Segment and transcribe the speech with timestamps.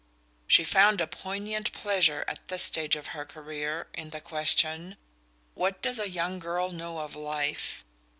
[0.47, 4.97] She found a poignant pleasure, at this stage of her career, in the question:
[5.53, 7.83] "What does a young girl know of life?"